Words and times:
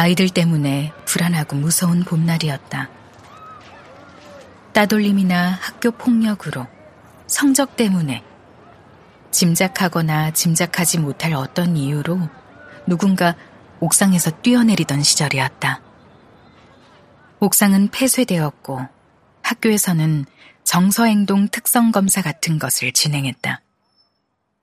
아이들 0.00 0.30
때문에 0.30 0.94
불안하고 1.04 1.56
무서운 1.56 2.04
봄날이었다. 2.04 2.88
따돌림이나 4.72 5.50
학교 5.60 5.90
폭력으로 5.90 6.66
성적 7.26 7.76
때문에 7.76 8.24
짐작하거나 9.30 10.30
짐작하지 10.30 11.00
못할 11.00 11.34
어떤 11.34 11.76
이유로 11.76 12.18
누군가 12.86 13.36
옥상에서 13.80 14.40
뛰어내리던 14.40 15.02
시절이었다. 15.02 15.82
옥상은 17.40 17.88
폐쇄되었고 17.90 18.80
학교에서는 19.42 20.24
정서행동 20.64 21.48
특성 21.48 21.92
검사 21.92 22.22
같은 22.22 22.58
것을 22.58 22.92
진행했다. 22.92 23.60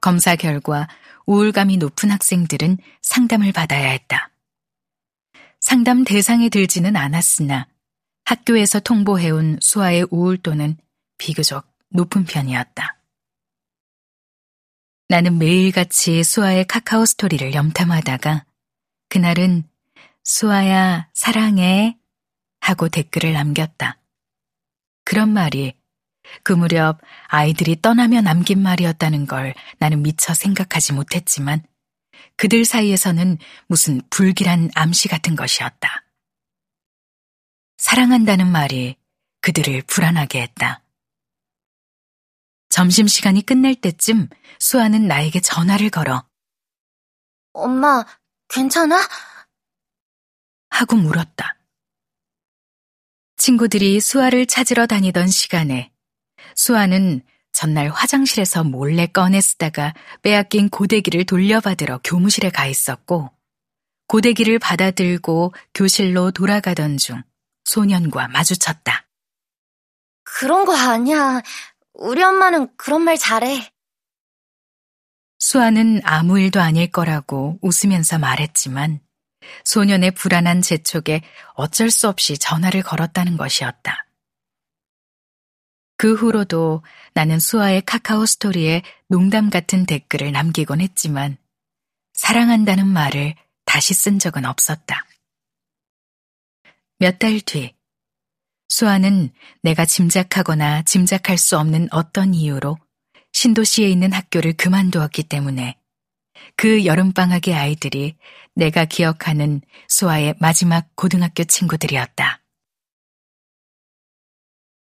검사 0.02 0.36
결과 0.36 0.88
우울감이 1.28 1.78
높은 1.78 2.10
학생들은 2.10 2.80
상담을 3.04 3.52
받아야 3.52 3.90
했다. 3.90 4.32
상담 5.68 6.06
대상에 6.06 6.48
들지는 6.48 6.96
않았으나 6.96 7.68
학교에서 8.24 8.80
통보해온 8.80 9.58
수아의 9.60 10.08
우울도는 10.12 10.78
비교적 11.18 11.70
높은 11.90 12.24
편이었다. 12.24 12.98
나는 15.10 15.38
매일같이 15.38 16.24
수아의 16.24 16.68
카카오 16.68 17.04
스토리를 17.04 17.54
염탐하다가 17.54 18.46
그날은 19.10 19.66
수아야 20.24 21.10
사랑해 21.14 21.98
하고 22.62 22.88
댓글을 22.88 23.34
남겼다. 23.34 24.00
그런 25.04 25.34
말이 25.34 25.76
그 26.44 26.54
무렵 26.54 27.02
아이들이 27.28 27.82
떠나며 27.82 28.22
남긴 28.22 28.62
말이었다는 28.62 29.26
걸 29.26 29.54
나는 29.80 30.02
미처 30.02 30.34
생각하지 30.34 30.94
못했지만 30.94 31.62
그들 32.36 32.66
사이에서는 32.66 33.38
무슨 33.68 34.02
불길한 34.10 34.70
암시 34.76 35.08
같은 35.08 35.36
것이었다. 35.36 36.06
사랑한다는 37.78 38.48
말이 38.48 38.96
그들을 39.42 39.84
불안하게 39.84 40.42
했다. 40.42 40.84
점심시간이 42.70 43.46
끝날 43.46 43.76
때쯤 43.76 44.30
수아는 44.60 45.08
나에게 45.08 45.40
전화를 45.42 45.90
걸어 45.90 46.28
엄마, 47.54 48.06
괜찮아? 48.50 49.00
하고 50.70 50.96
물었다. 50.96 51.58
친구들이 53.38 54.00
수아를 54.00 54.46
찾으러 54.46 54.86
다니던 54.86 55.28
시간에 55.28 55.92
수아는 56.56 57.22
전날 57.58 57.90
화장실에서 57.90 58.64
몰래 58.64 59.08
꺼내 59.08 59.42
쓰다가 59.42 59.96
빼앗긴 60.22 60.70
고데기를 60.70 61.26
돌려받으러 61.26 62.00
교무실에 62.04 62.52
가 62.52 62.68
있었고 62.68 63.32
고데기를 64.06 64.60
받아들고 64.60 65.56
교실로 65.74 66.30
돌아가던 66.30 66.98
중 66.98 67.24
소년과 67.64 68.28
마주쳤다. 68.28 69.08
그런 70.24 70.66
거 70.66 70.78
아니야. 70.78 71.42
우리 71.94 72.22
엄마는 72.22 72.70
그런 72.78 73.02
말 73.02 73.18
잘해. 73.18 73.72
수아는 75.40 76.02
아무 76.04 76.40
일도 76.40 76.62
아닐 76.62 76.92
거라고 76.92 77.58
웃으면서 77.64 78.20
말했지만 78.20 79.00
소년의 79.64 80.12
불안한 80.12 80.62
재촉에 80.62 81.24
어쩔 81.56 81.90
수 81.90 82.08
없이 82.08 82.38
전화를 82.38 82.84
걸었다는 82.84 83.36
것이었다. 83.36 84.07
그 85.98 86.14
후로도 86.14 86.84
나는 87.14 87.40
수아의 87.40 87.82
카카오 87.82 88.26
스토리에 88.26 88.84
농담 89.10 89.50
같은 89.50 89.86
댓글을 89.86 90.32
남기곤 90.32 90.82
했지만 90.82 91.38
사랑한다는 92.14 92.88
말을 92.88 93.36
다시 93.66 93.94
쓴 93.94 94.20
적은 94.20 94.46
없었다. 94.46 95.06
몇 97.00 97.20
달 97.20 97.40
뒤, 97.42 97.76
수아는 98.70 99.32
내가 99.62 99.86
짐작하거나 99.86 100.84
짐작할 100.84 101.38
수 101.38 101.58
없는 101.58 101.88
어떤 101.92 102.34
이유로 102.34 102.78
신도시에 103.34 103.88
있는 103.90 104.14
학교를 104.14 104.54
그만두었기 104.54 105.24
때문에 105.24 105.78
그 106.56 106.86
여름방학의 106.86 107.54
아이들이 107.54 108.18
내가 108.56 108.86
기억하는 108.86 109.62
수아의 109.88 110.36
마지막 110.40 110.96
고등학교 110.96 111.44
친구들이었다. 111.44 112.42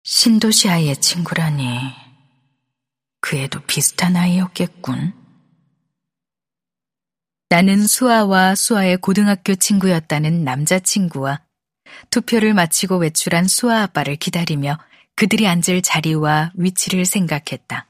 신도시 0.06 0.69
아이의 0.69 0.98
친구라니, 0.98 1.78
그 3.22 3.38
애도 3.38 3.62
비슷한 3.62 4.15
아이였겠군. 4.16 5.15
나는 7.48 7.87
수아와 7.87 8.54
수아의 8.54 8.98
고등학교 8.98 9.54
친구였다는 9.54 10.44
남자친구와 10.44 11.41
투표를 12.10 12.53
마치고 12.53 12.98
외출한 12.98 13.48
수아 13.48 13.84
아빠를 13.84 14.16
기다리며 14.16 14.78
그들이 15.16 15.47
앉을 15.47 15.81
자리와 15.82 16.53
위치를 16.54 17.06
생각했다. 17.06 17.88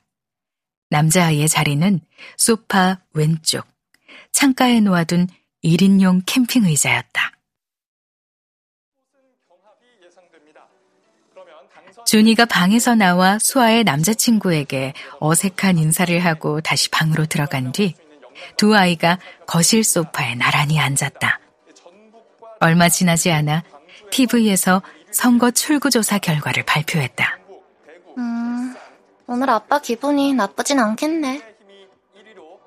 남자아이의 0.91 1.49
자리는 1.49 1.99
소파 2.37 3.01
왼쪽, 3.13 3.67
창가에 4.31 4.79
놓아둔 4.79 5.27
1인용 5.65 6.23
캠핑 6.27 6.65
의자였다. 6.65 7.34
준이가 12.07 12.45
방에서 12.45 12.95
나와 12.95 13.39
수아의 13.39 13.85
남자친구에게 13.85 14.93
어색한 15.21 15.79
인사를 15.79 16.19
하고 16.25 16.61
다시 16.61 16.91
방으로 16.91 17.27
들어간 17.27 17.73
뒤 17.73 17.95
두 18.57 18.75
아이가 18.75 19.19
거실 19.47 19.85
소파에 19.85 20.35
나란히 20.35 20.79
앉았다. 20.79 21.41
얼마 22.61 22.89
지나지 22.89 23.31
않아 23.31 23.63
TV에서 24.11 24.83
선거 25.11 25.51
출구조사 25.51 26.19
결과를 26.19 26.65
발표했다. 26.65 27.39
음, 28.19 28.75
오늘 29.27 29.51
아빠 29.51 29.81
기분이 29.81 30.35
나쁘진 30.35 30.79
않겠네. 30.79 31.43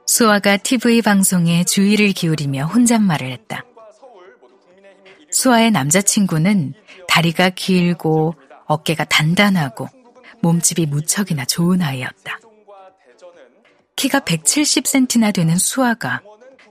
수아가 0.06 0.56
TV 0.58 1.02
방송에 1.02 1.64
주의를 1.66 2.14
기울이며 2.14 2.66
혼잣말을 2.66 3.32
했다. 3.32 3.64
수아의 5.32 5.72
남자친구는 5.72 6.74
다리가 7.10 7.50
길고 7.50 8.36
어깨가 8.68 9.06
단단하고 9.06 9.90
몸집이 10.42 10.86
무척이나 10.86 11.46
좋은 11.46 11.82
아이였다. 11.82 12.40
키가 13.96 14.20
170cm나 14.20 15.34
되는 15.34 15.58
수아가 15.58 16.22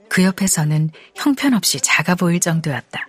그 0.09 0.23
옆에서는 0.23 0.89
형편없이 1.15 1.81
작아 1.81 2.15
보일 2.15 2.39
정도였다. 2.39 3.07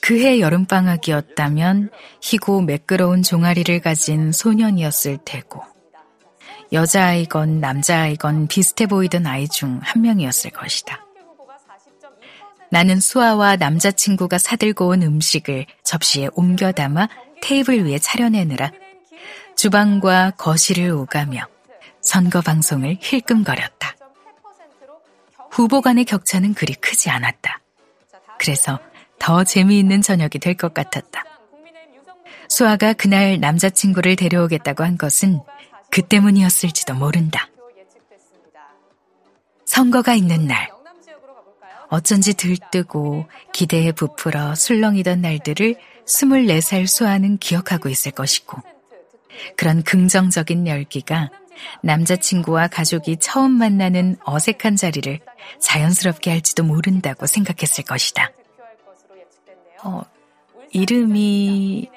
그해 0.00 0.40
여름방학이었다면 0.40 1.90
희고 2.22 2.62
매끄러운 2.62 3.22
종아리를 3.22 3.80
가진 3.80 4.32
소년이었을 4.32 5.18
테고, 5.24 5.62
여자아이건 6.72 7.60
남자아이건 7.60 8.46
비슷해 8.46 8.86
보이던 8.86 9.26
아이 9.26 9.48
중 9.48 9.80
한 9.82 10.02
명이었을 10.02 10.52
것이다. 10.52 11.04
나는 12.70 13.00
수아와 13.00 13.56
남자친구가 13.56 14.38
사들고 14.38 14.88
온 14.88 15.02
음식을 15.02 15.66
접시에 15.82 16.28
옮겨 16.34 16.72
담아 16.72 17.08
테이블 17.42 17.84
위에 17.84 17.98
차려내느라 17.98 18.70
주방과 19.56 20.32
거실을 20.38 20.90
오가며 20.90 21.46
선거 22.00 22.40
방송을 22.40 22.98
힐끔거렸다. 23.00 23.96
후보 25.50 25.80
간의 25.80 26.04
격차는 26.04 26.54
그리 26.54 26.74
크지 26.74 27.10
않았다. 27.10 27.60
그래서 28.38 28.78
더 29.18 29.44
재미있는 29.44 30.00
저녁이 30.00 30.30
될 30.40 30.54
것 30.54 30.72
같았다. 30.72 31.24
수아가 32.48 32.92
그날 32.92 33.38
남자친구를 33.40 34.16
데려오겠다고 34.16 34.82
한 34.82 34.96
것은 34.96 35.40
그 35.90 36.02
때문이었을지도 36.02 36.94
모른다. 36.94 37.48
선거가 39.66 40.14
있는 40.14 40.46
날, 40.46 40.70
어쩐지 41.90 42.34
들뜨고 42.34 43.26
기대에 43.52 43.92
부풀어 43.92 44.54
술렁이던 44.54 45.20
날들을 45.20 45.74
24살 46.06 46.86
수아는 46.86 47.38
기억하고 47.38 47.88
있을 47.88 48.12
것이고, 48.12 48.58
그런 49.56 49.82
긍정적인 49.82 50.66
열기가 50.66 51.30
남자친구와 51.82 52.68
가족이 52.68 53.18
처음 53.18 53.52
만나는 53.52 54.16
어색한 54.24 54.76
자리를 54.76 55.20
자연스럽게 55.60 56.30
할지도 56.30 56.62
모른다고 56.64 57.26
생각했을 57.26 57.84
것이다. 57.84 58.30
어, 59.82 60.02
이름이 60.72 61.90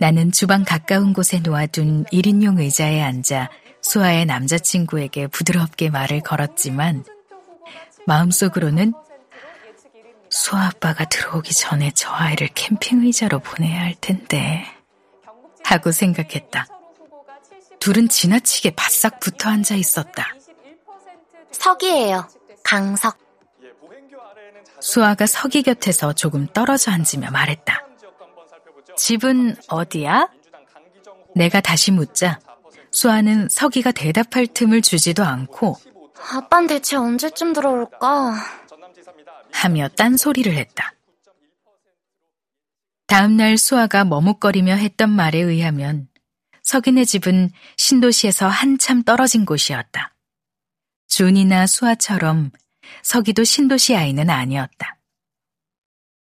나는 0.00 0.32
주방 0.32 0.64
가까운 0.64 1.12
곳에 1.12 1.38
놓아둔 1.40 2.04
1인용 2.06 2.58
의자에 2.58 3.00
앉아 3.02 3.50
수아의 3.82 4.26
남자친구에게 4.26 5.28
부드럽게 5.28 5.90
말을 5.90 6.20
걸었지만 6.20 7.04
마음속으로는 8.06 8.94
수아 10.30 10.66
아빠가 10.66 11.04
들어오기 11.04 11.52
전에 11.54 11.92
저 11.94 12.10
아이를 12.10 12.48
캠핑 12.54 13.02
의자로 13.04 13.40
보내야 13.40 13.80
할 13.80 13.94
텐데 14.00 14.64
하고 15.64 15.92
생각했다. 15.92 16.66
둘은 17.78 18.08
지나치게 18.08 18.70
바싹 18.70 19.20
붙어 19.20 19.50
앉아 19.50 19.74
있었다. 19.74 20.28
석이에요. 21.50 22.28
강석. 22.64 23.18
수아가 24.80 25.26
서기 25.26 25.62
곁에서 25.62 26.12
조금 26.12 26.46
떨어져 26.46 26.90
앉으며 26.90 27.30
말했다. 27.30 27.86
집은 28.96 29.56
어디야? 29.68 30.28
내가 31.34 31.60
다시 31.60 31.90
묻자 31.92 32.40
수아는 32.90 33.48
서기가 33.48 33.92
대답할 33.92 34.46
틈을 34.46 34.82
주지도 34.82 35.24
않고 35.24 35.76
아빤 36.30 36.66
대체 36.66 36.96
언제쯤 36.96 37.52
들어올까? 37.52 38.34
하며 39.52 39.88
딴소리를 39.88 40.52
했다. 40.54 40.94
다음날 43.06 43.58
수아가 43.58 44.04
머뭇거리며 44.04 44.74
했던 44.74 45.10
말에 45.10 45.38
의하면 45.38 46.08
석인의 46.62 47.04
집은 47.06 47.50
신도시에서 47.76 48.48
한참 48.48 49.02
떨어진 49.02 49.44
곳이었다. 49.44 50.14
준이나 51.08 51.66
수아처럼 51.66 52.50
서기도 53.02 53.44
신도시 53.44 53.94
아이는 53.96 54.30
아니었다. 54.30 54.96